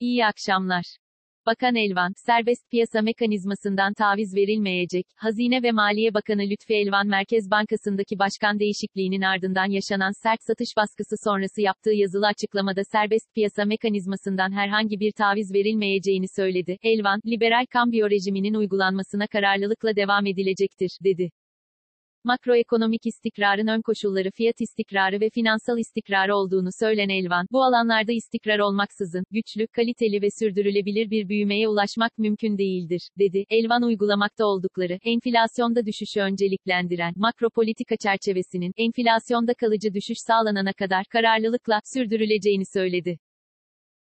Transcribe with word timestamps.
İyi 0.00 0.26
akşamlar. 0.26 0.84
Bakan 1.46 1.74
Elvan, 1.74 2.12
serbest 2.26 2.70
piyasa 2.70 3.02
mekanizmasından 3.02 3.94
taviz 3.94 4.34
verilmeyecek. 4.34 5.06
Hazine 5.16 5.62
ve 5.62 5.72
Maliye 5.72 6.14
Bakanı 6.14 6.42
Lütfi 6.42 6.74
Elvan 6.74 7.06
Merkez 7.06 7.50
Bankası'ndaki 7.50 8.18
başkan 8.18 8.58
değişikliğinin 8.58 9.22
ardından 9.22 9.70
yaşanan 9.70 10.22
sert 10.22 10.40
satış 10.42 10.68
baskısı 10.76 11.16
sonrası 11.24 11.60
yaptığı 11.60 11.92
yazılı 11.92 12.26
açıklamada 12.26 12.84
serbest 12.84 13.34
piyasa 13.34 13.64
mekanizmasından 13.64 14.52
herhangi 14.52 15.00
bir 15.00 15.12
taviz 15.12 15.54
verilmeyeceğini 15.54 16.26
söyledi. 16.36 16.76
Elvan, 16.82 17.20
liberal 17.26 17.66
kambiyo 17.70 18.10
rejiminin 18.10 18.54
uygulanmasına 18.54 19.26
kararlılıkla 19.26 19.96
devam 19.96 20.26
edilecektir, 20.26 20.90
dedi. 21.04 21.30
Makroekonomik 22.24 23.06
istikrarın 23.06 23.66
ön 23.66 23.82
koşulları 23.82 24.30
fiyat 24.30 24.60
istikrarı 24.60 25.20
ve 25.20 25.30
finansal 25.30 25.78
istikrarı 25.78 26.36
olduğunu 26.36 26.68
söylen 26.80 27.08
Elvan, 27.08 27.46
bu 27.52 27.64
alanlarda 27.64 28.12
istikrar 28.12 28.58
olmaksızın, 28.58 29.24
güçlü, 29.30 29.66
kaliteli 29.66 30.22
ve 30.22 30.28
sürdürülebilir 30.38 31.10
bir 31.10 31.28
büyümeye 31.28 31.68
ulaşmak 31.68 32.18
mümkün 32.18 32.58
değildir, 32.58 33.08
dedi. 33.18 33.44
Elvan 33.50 33.82
uygulamakta 33.82 34.44
oldukları, 34.46 34.98
enflasyonda 35.02 35.86
düşüşü 35.86 36.20
önceliklendiren, 36.20 37.12
makro 37.16 37.50
politika 37.50 37.96
çerçevesinin, 37.96 38.72
enflasyonda 38.76 39.54
kalıcı 39.54 39.94
düşüş 39.94 40.18
sağlanana 40.26 40.72
kadar, 40.72 41.04
kararlılıkla, 41.12 41.80
sürdürüleceğini 41.94 42.64
söyledi. 42.74 43.18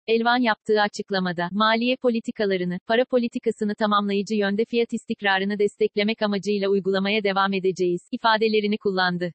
Elvan 0.08 0.38
yaptığı 0.38 0.82
açıklamada, 0.82 1.50
maliye 1.52 1.96
politikalarını, 1.96 2.80
para 2.88 3.06
politikasını 3.06 3.76
tamamlayıcı 3.76 4.36
yönde 4.36 4.66
fiyat 4.66 4.94
istikrarını 4.94 5.60
desteklemek 5.60 6.22
amacıyla 6.22 6.70
uygulamaya 6.70 7.24
devam 7.24 7.54
edeceğiz, 7.54 8.02
ifadelerini 8.12 8.78
kullandı. 8.78 9.32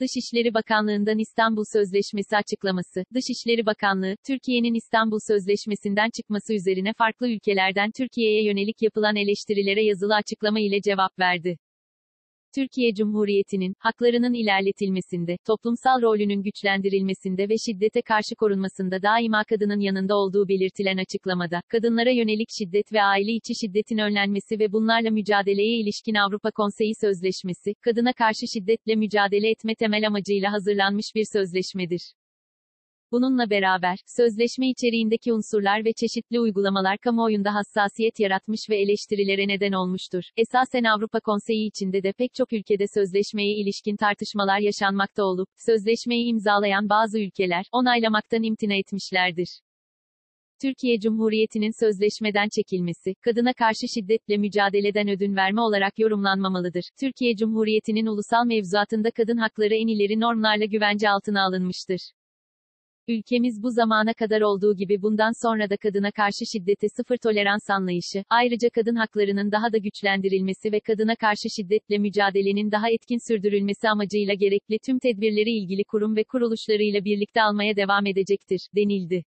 Dışişleri 0.00 0.54
Bakanlığı'ndan 0.54 1.18
İstanbul 1.18 1.64
Sözleşmesi 1.72 2.36
açıklaması, 2.36 3.04
Dışişleri 3.14 3.66
Bakanlığı, 3.66 4.16
Türkiye'nin 4.26 4.74
İstanbul 4.74 5.18
Sözleşmesi'nden 5.28 6.10
çıkması 6.16 6.54
üzerine 6.54 6.92
farklı 6.98 7.28
ülkelerden 7.28 7.90
Türkiye'ye 7.96 8.44
yönelik 8.44 8.82
yapılan 8.82 9.16
eleştirilere 9.16 9.84
yazılı 9.84 10.14
açıklama 10.14 10.60
ile 10.60 10.80
cevap 10.80 11.18
verdi. 11.18 11.56
Türkiye 12.56 12.94
Cumhuriyeti'nin, 12.94 13.74
haklarının 13.78 14.34
ilerletilmesinde, 14.34 15.36
toplumsal 15.46 16.02
rolünün 16.02 16.42
güçlendirilmesinde 16.42 17.48
ve 17.48 17.54
şiddete 17.66 18.02
karşı 18.02 18.34
korunmasında 18.38 19.02
daima 19.02 19.44
kadının 19.44 19.80
yanında 19.80 20.16
olduğu 20.16 20.48
belirtilen 20.48 20.96
açıklamada, 20.96 21.60
kadınlara 21.68 22.10
yönelik 22.10 22.48
şiddet 22.58 22.92
ve 22.92 23.02
aile 23.02 23.32
içi 23.32 23.54
şiddetin 23.60 23.98
önlenmesi 23.98 24.58
ve 24.58 24.72
bunlarla 24.72 25.10
mücadeleye 25.10 25.80
ilişkin 25.80 26.14
Avrupa 26.14 26.50
Konseyi 26.50 26.92
Sözleşmesi, 27.00 27.74
kadına 27.84 28.12
karşı 28.12 28.44
şiddetle 28.54 28.94
mücadele 28.94 29.50
etme 29.50 29.74
temel 29.74 30.06
amacıyla 30.06 30.52
hazırlanmış 30.52 31.06
bir 31.14 31.24
sözleşmedir. 31.32 32.00
Bununla 33.12 33.50
beraber, 33.50 33.98
sözleşme 34.16 34.70
içeriğindeki 34.70 35.32
unsurlar 35.32 35.84
ve 35.84 35.92
çeşitli 35.92 36.40
uygulamalar 36.40 36.98
kamuoyunda 36.98 37.54
hassasiyet 37.54 38.20
yaratmış 38.20 38.60
ve 38.70 38.76
eleştirilere 38.76 39.48
neden 39.48 39.72
olmuştur. 39.72 40.22
Esasen 40.36 40.84
Avrupa 40.84 41.20
Konseyi 41.20 41.68
içinde 41.68 42.02
de 42.02 42.12
pek 42.12 42.34
çok 42.34 42.52
ülkede 42.52 42.84
sözleşmeye 42.94 43.56
ilişkin 43.56 43.96
tartışmalar 43.96 44.58
yaşanmakta 44.58 45.24
olup, 45.24 45.48
sözleşmeyi 45.66 46.26
imzalayan 46.26 46.88
bazı 46.88 47.20
ülkeler, 47.20 47.64
onaylamaktan 47.72 48.42
imtina 48.42 48.74
etmişlerdir. 48.74 49.60
Türkiye 50.62 51.00
Cumhuriyeti'nin 51.00 51.84
sözleşmeden 51.84 52.48
çekilmesi, 52.56 53.14
kadına 53.24 53.52
karşı 53.52 53.88
şiddetle 53.94 54.36
mücadeleden 54.36 55.08
ödün 55.08 55.36
verme 55.36 55.60
olarak 55.60 55.98
yorumlanmamalıdır. 55.98 56.84
Türkiye 57.00 57.36
Cumhuriyeti'nin 57.36 58.06
ulusal 58.06 58.46
mevzuatında 58.46 59.10
kadın 59.10 59.36
hakları 59.36 59.74
en 59.74 59.86
ileri 59.86 60.20
normlarla 60.20 60.64
güvence 60.64 61.10
altına 61.10 61.42
alınmıştır. 61.46 62.00
Ülkemiz 63.08 63.62
bu 63.62 63.70
zamana 63.70 64.14
kadar 64.14 64.40
olduğu 64.40 64.76
gibi 64.76 65.02
bundan 65.02 65.32
sonra 65.46 65.70
da 65.70 65.76
kadına 65.76 66.10
karşı 66.10 66.46
şiddete 66.52 66.86
sıfır 66.96 67.16
tolerans 67.16 67.70
anlayışı, 67.70 68.24
ayrıca 68.30 68.70
kadın 68.70 68.94
haklarının 68.94 69.52
daha 69.52 69.72
da 69.72 69.78
güçlendirilmesi 69.78 70.72
ve 70.72 70.80
kadına 70.80 71.16
karşı 71.16 71.48
şiddetle 71.56 71.98
mücadelenin 71.98 72.70
daha 72.70 72.90
etkin 72.90 73.18
sürdürülmesi 73.28 73.88
amacıyla 73.88 74.34
gerekli 74.34 74.78
tüm 74.86 74.98
tedbirleri 74.98 75.50
ilgili 75.50 75.84
kurum 75.84 76.16
ve 76.16 76.24
kuruluşlarıyla 76.24 77.04
birlikte 77.04 77.42
almaya 77.42 77.76
devam 77.76 78.06
edecektir, 78.06 78.60
denildi. 78.76 79.24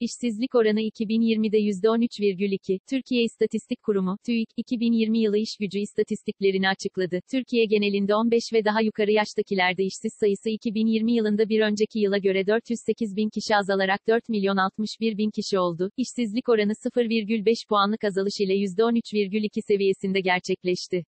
İşsizlik 0.00 0.54
oranı 0.54 0.80
2020'de 0.80 1.58
%13,2. 1.58 2.78
Türkiye 2.90 3.22
İstatistik 3.22 3.82
Kurumu, 3.82 4.18
TÜİK, 4.26 4.48
2020 4.56 5.18
yılı 5.18 5.38
iş 5.38 5.56
gücü 5.60 5.78
istatistiklerini 5.78 6.68
açıkladı. 6.68 7.20
Türkiye 7.30 7.64
genelinde 7.64 8.14
15 8.14 8.52
ve 8.52 8.64
daha 8.64 8.80
yukarı 8.80 9.12
yaştakilerde 9.12 9.84
işsiz 9.84 10.12
sayısı 10.20 10.50
2020 10.50 11.12
yılında 11.12 11.48
bir 11.48 11.60
önceki 11.60 11.98
yıla 11.98 12.18
göre 12.18 12.46
408 12.46 13.16
bin 13.16 13.28
kişi 13.28 13.56
azalarak 13.56 14.08
4 14.08 14.28
milyon 14.28 14.56
61 14.56 15.18
bin 15.18 15.30
kişi 15.30 15.58
oldu. 15.58 15.90
İşsizlik 15.96 16.48
oranı 16.48 16.72
0,5 16.72 17.68
puanlık 17.68 18.04
azalış 18.04 18.40
ile 18.40 18.54
%13,2 18.54 19.62
seviyesinde 19.66 20.20
gerçekleşti. 20.20 21.04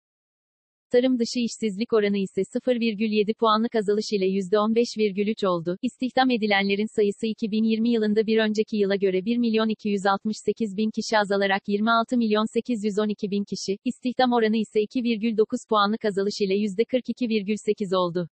Tarım 0.92 1.20
dışı 1.20 1.40
işsizlik 1.40 1.94
oranı 1.94 2.18
ise 2.18 2.42
0,7 2.42 3.34
puanlık 3.34 3.76
azalış 3.76 4.14
ile 4.14 4.26
%15,3 4.26 5.48
oldu. 5.48 5.78
İstihdam 5.82 6.30
edilenlerin 6.30 6.96
sayısı 6.96 7.28
2020 7.28 7.90
yılında 7.90 8.28
bir 8.28 8.38
önceki 8.38 8.78
yıla 8.78 8.96
göre 8.96 9.26
1 9.26 9.38
milyon 9.38 9.70
268 9.70 10.78
bin 10.78 10.90
kişi 10.92 11.18
azalarak 11.18 11.62
26 11.68 12.18
milyon 12.18 12.46
812 12.54 13.32
bin 13.32 13.44
kişi, 13.44 13.78
İstihdam 13.86 14.34
oranı 14.34 14.58
ise 14.58 14.80
2,9 14.80 15.68
puanlık 15.70 16.06
azalış 16.06 16.42
ile 16.42 16.54
%42,8 16.54 17.96
oldu. 17.96 18.30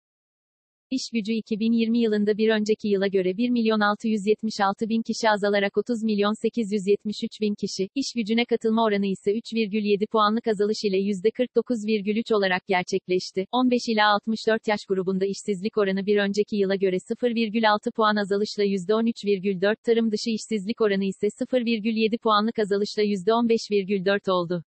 İş 0.92 1.10
gücü 1.14 1.34
2020 1.34 2.00
yılında 2.00 2.38
bir 2.38 2.50
önceki 2.50 2.88
yıla 2.88 3.08
göre 3.08 3.38
1 3.38 3.50
milyon 3.50 3.80
676 3.80 4.90
bin 4.90 5.02
kişi 5.02 5.30
azalarak 5.30 5.78
30 5.78 6.04
milyon 6.04 6.34
873 6.42 7.42
bin 7.42 7.56
kişi, 7.56 7.90
iş 7.96 8.06
gücüne 8.16 8.46
katılma 8.46 8.84
oranı 8.84 9.06
ise 9.06 9.32
3,7 9.32 10.08
puanlık 10.08 10.48
azalış 10.48 10.78
ile 10.84 10.98
%49,3 10.98 12.34
olarak 12.34 12.68
gerçekleşti. 12.68 13.46
15 13.52 13.82
ila 13.90 14.14
64 14.14 14.68
yaş 14.68 14.80
grubunda 14.90 15.26
işsizlik 15.26 15.78
oranı 15.78 16.06
bir 16.06 16.18
önceki 16.18 16.56
yıla 16.56 16.76
göre 16.76 16.96
0,6 16.96 17.92
puan 17.92 18.16
azalışla 18.16 18.64
%13,4, 18.64 19.76
tarım 19.86 20.12
dışı 20.12 20.30
işsizlik 20.30 20.82
oranı 20.82 21.06
ise 21.06 21.28
0,7 21.28 22.18
puanlık 22.18 22.60
azalışla 22.60 23.04
%15,4 23.04 24.32
oldu. 24.32 24.64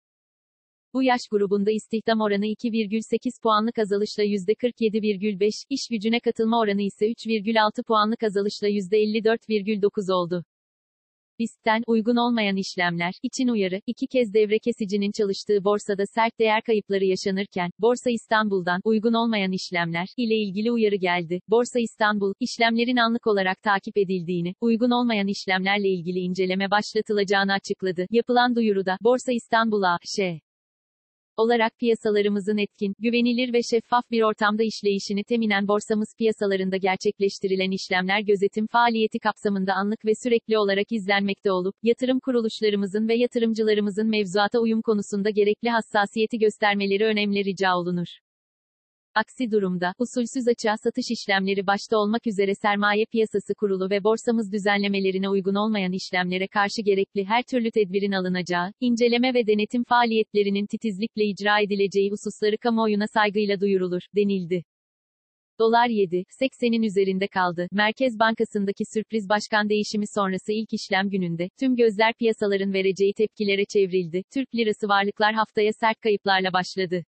Bu 0.95 1.03
yaş 1.03 1.21
grubunda 1.31 1.71
istihdam 1.71 2.21
oranı 2.21 2.47
2,8 2.47 3.43
puanlık 3.43 3.79
azalışla 3.79 4.25
%47,5, 4.25 5.65
iş 5.71 5.89
gücüne 5.91 6.21
katılma 6.21 6.61
oranı 6.61 6.83
ise 6.83 7.07
3,6 7.07 7.83
puanlık 7.83 8.23
azalışla 8.23 8.69
%54,9 8.69 10.13
oldu. 10.13 10.45
BIST'ten 11.39 11.83
uygun 11.87 12.17
olmayan 12.17 12.57
işlemler 12.57 13.13
için 13.23 13.49
uyarı, 13.49 13.81
iki 13.87 14.07
kez 14.07 14.35
devre 14.35 14.59
kesicinin 14.59 15.13
çalıştığı 15.13 15.65
borsada 15.65 16.07
sert 16.07 16.39
değer 16.39 16.63
kayıpları 16.63 17.05
yaşanırken, 17.05 17.71
Borsa 17.79 18.11
İstanbul'dan 18.11 18.81
uygun 18.85 19.13
olmayan 19.13 19.53
işlemler 19.53 20.09
ile 20.17 20.37
ilgili 20.37 20.73
uyarı 20.73 20.97
geldi. 20.97 21.41
Borsa 21.49 21.79
İstanbul, 21.81 22.35
işlemlerin 22.41 22.97
anlık 22.97 23.27
olarak 23.27 23.63
takip 23.63 23.99
edildiğini, 23.99 24.55
uygun 24.61 24.91
olmayan 24.91 25.27
işlemlerle 25.27 25.89
ilgili 25.89 26.19
inceleme 26.19 26.71
başlatılacağını 26.71 27.53
açıkladı. 27.53 28.07
Yapılan 28.11 28.57
duyuruda, 28.57 28.99
Borsa 29.01 29.33
İstanbul 29.33 29.83
A.Ş 29.83 30.41
olarak 31.39 31.73
piyasalarımızın 31.79 32.59
etkin, 32.59 32.95
güvenilir 32.99 33.53
ve 33.53 33.61
şeffaf 33.71 34.11
bir 34.11 34.23
ortamda 34.23 34.63
işleyişini 34.63 35.25
teminen 35.25 35.69
borsamız 35.69 36.09
piyasalarında 36.19 36.77
gerçekleştirilen 36.77 37.71
işlemler 37.71 38.21
gözetim 38.21 38.67
faaliyeti 38.67 39.19
kapsamında 39.19 39.73
anlık 39.75 40.05
ve 40.05 40.13
sürekli 40.23 40.59
olarak 40.59 40.93
izlenmekte 40.93 41.53
olup, 41.53 41.75
yatırım 41.83 42.21
kuruluşlarımızın 42.21 43.09
ve 43.09 43.15
yatırımcılarımızın 43.15 44.09
mevzuata 44.09 44.59
uyum 44.61 44.83
konusunda 44.83 45.31
gerekli 45.31 45.69
hassasiyeti 45.69 46.39
göstermeleri 46.39 47.05
önemli 47.05 47.45
rica 47.45 47.77
olunur. 47.77 48.28
Aksi 49.23 49.51
durumda, 49.51 49.95
usulsüz 49.99 50.49
açığa 50.49 50.77
satış 50.77 51.11
işlemleri 51.11 51.67
başta 51.67 51.99
olmak 51.99 52.27
üzere 52.27 52.55
sermaye 52.55 53.05
piyasası 53.13 53.55
kurulu 53.55 53.91
ve 53.91 54.05
borsamız 54.05 54.53
düzenlemelerine 54.53 55.29
uygun 55.29 55.55
olmayan 55.55 55.93
işlemlere 55.93 56.49
karşı 56.49 56.83
gerekli 56.83 57.25
her 57.25 57.43
türlü 57.51 57.71
tedbirin 57.71 58.13
alınacağı, 58.13 58.73
inceleme 58.81 59.35
ve 59.35 59.47
denetim 59.47 59.85
faaliyetlerinin 59.85 60.67
titizlikle 60.67 61.25
icra 61.25 61.61
edileceği 61.61 62.11
hususları 62.11 62.59
kamuoyuna 62.59 63.07
saygıyla 63.15 63.61
duyurulur, 63.61 64.03
denildi. 64.17 64.65
Dolar 65.61 65.89
7, 65.89 66.25
80'in 66.41 66.83
üzerinde 66.83 67.27
kaldı. 67.29 67.69
Merkez 67.73 68.19
Bankası'ndaki 68.19 68.85
sürpriz 68.95 69.29
başkan 69.29 69.69
değişimi 69.69 70.07
sonrası 70.15 70.53
ilk 70.53 70.73
işlem 70.73 71.11
gününde, 71.11 71.49
tüm 71.61 71.77
gözler 71.77 72.13
piyasaların 72.19 72.73
vereceği 72.73 73.13
tepkilere 73.13 73.65
çevrildi. 73.73 74.23
Türk 74.35 74.55
lirası 74.55 74.89
varlıklar 74.89 75.35
haftaya 75.35 75.73
sert 75.73 76.01
kayıplarla 76.01 76.53
başladı. 76.53 77.05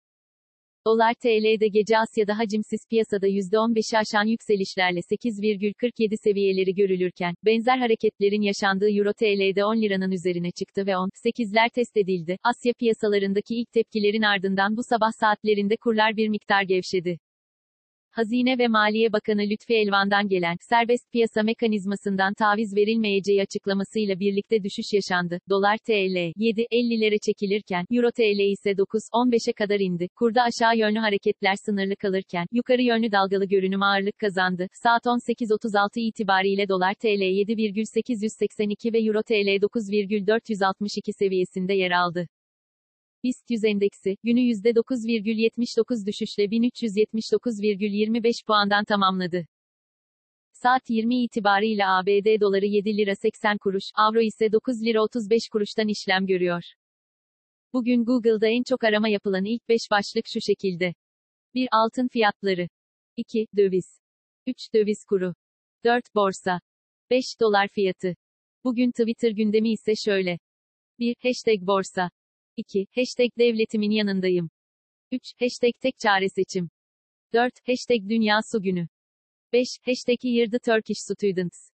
Dolar 0.88 1.14
TL'de 1.14 1.68
gece 1.68 1.98
Asya'da 1.98 2.38
hacimsiz 2.40 2.80
piyasada 2.90 3.28
%15'i 3.28 3.98
aşan 3.98 4.26
yükselişlerle 4.26 5.00
8,47 5.00 6.18
seviyeleri 6.24 6.76
görülürken, 6.76 7.36
benzer 7.46 7.78
hareketlerin 7.78 8.42
yaşandığı 8.42 8.90
Euro 8.90 9.14
TL'de 9.14 9.66
10 9.66 9.82
liranın 9.82 10.12
üzerine 10.12 10.52
çıktı 10.52 10.86
ve 10.86 10.92
10.8'ler 10.92 11.70
test 11.76 11.98
edildi. 11.98 12.38
Asya 12.44 12.74
piyasalarındaki 12.80 13.56
ilk 13.56 13.72
tepkilerin 13.72 14.22
ardından 14.22 14.78
bu 14.78 14.82
sabah 14.90 15.12
saatlerinde 15.20 15.76
kurlar 15.78 16.18
bir 16.18 16.30
miktar 16.30 16.64
gevşedi. 16.64 17.18
Hazine 18.16 18.58
ve 18.58 18.68
Maliye 18.68 19.14
Bakanı 19.14 19.42
Lütfi 19.42 19.74
Elvan'dan 19.74 20.28
gelen 20.28 20.56
serbest 20.70 21.12
piyasa 21.12 21.44
mekanizmasından 21.44 22.34
taviz 22.34 22.76
verilmeyeceği 22.76 23.42
açıklamasıyla 23.42 24.20
birlikte 24.20 24.64
düşüş 24.64 24.86
yaşandı. 24.94 25.40
Dolar 25.50 25.78
TL 25.78 26.18
7.50'lere 26.48 27.18
çekilirken 27.26 27.86
Euro 27.92 28.12
TL 28.12 28.42
ise 28.56 28.72
9.15'e 28.72 29.54
kadar 29.54 29.80
indi. 29.80 30.08
Kurda 30.16 30.42
aşağı 30.42 30.78
yönlü 30.78 31.00
hareketler 31.00 31.56
sınırlı 31.66 31.96
kalırken 31.96 32.46
yukarı 32.52 32.82
yönlü 32.82 33.12
dalgalı 33.12 33.46
görünüm 33.46 33.84
ağırlık 33.84 34.18
kazandı. 34.20 34.68
Saat 34.84 35.06
18.36 35.06 36.00
itibariyle 36.00 36.68
dolar 36.70 36.94
TL 36.94 37.24
7,882 37.40 38.94
ve 38.94 39.00
Euro 39.00 39.24
TL 39.24 39.62
9,462 39.62 41.14
seviyesinde 41.20 41.74
yer 41.74 41.92
aldı. 41.92 42.28
BIST 43.26 43.50
100 43.50 43.64
endeksi, 43.64 44.18
günü 44.24 44.40
%9,79 44.40 46.06
düşüşle 46.06 46.44
1379,25 46.44 48.46
puandan 48.48 48.86
tamamladı. 48.86 49.48
Saat 50.54 50.90
20 50.90 51.24
itibariyle 51.24 51.86
ABD 51.86 52.42
doları 52.42 52.66
7 52.66 52.98
lira 52.98 53.16
80 53.16 53.58
kuruş, 53.58 53.84
avro 53.96 54.22
ise 54.22 54.52
9 54.52 54.86
lira 54.86 55.04
35 55.04 55.50
kuruştan 55.52 55.88
işlem 55.88 56.26
görüyor. 56.26 56.64
Bugün 57.74 58.06
Google'da 58.06 58.48
en 58.48 58.64
çok 58.64 58.84
arama 58.84 59.10
yapılan 59.10 59.46
ilk 59.46 59.70
5 59.70 59.82
başlık 59.92 60.26
şu 60.28 60.42
şekilde. 60.42 60.94
1. 61.54 61.68
Altın 61.72 62.08
fiyatları. 62.08 62.68
2. 63.18 63.48
Döviz. 63.58 64.00
3. 64.48 64.56
Döviz 64.74 65.04
kuru. 65.10 65.34
4. 65.86 66.16
Borsa. 66.16 66.60
5. 67.10 67.26
Dolar 67.42 67.68
fiyatı. 67.68 68.16
Bugün 68.64 68.92
Twitter 68.92 69.32
gündemi 69.32 69.72
ise 69.72 69.94
şöyle. 70.06 70.40
1. 71.00 71.16
Hashtag 71.24 71.62
borsa. 71.62 72.10
2. 72.58 72.88
Hashtag 72.96 73.30
devletimin 73.38 73.92
yanındayım. 73.92 74.50
3. 75.12 75.22
Hashtag 75.40 75.74
tek 75.82 76.00
çare 76.00 76.30
seçim. 76.30 76.70
4. 77.34 77.54
Hashtag 77.68 78.10
dünya 78.10 78.40
su 78.52 78.62
günü. 78.62 78.88
5. 79.54 79.68
Hashtag 79.86 80.18
Year 80.24 80.50
Turkish 80.66 81.00
Students. 81.00 81.75